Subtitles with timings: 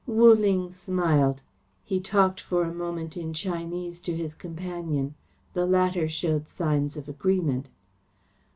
[0.07, 1.41] Wu Ling smiled.
[1.85, 5.13] He talked for a moment in Chinese to his companion.
[5.53, 7.67] The latter showed signs of agreement.